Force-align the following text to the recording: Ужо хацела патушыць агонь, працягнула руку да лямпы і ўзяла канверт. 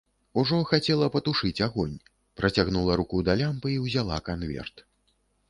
Ужо 0.41 0.57
хацела 0.69 1.09
патушыць 1.15 1.63
агонь, 1.67 1.93
працягнула 2.41 2.97
руку 3.03 3.21
да 3.29 3.37
лямпы 3.43 3.75
і 3.75 3.79
ўзяла 3.85 4.21
канверт. 4.33 4.87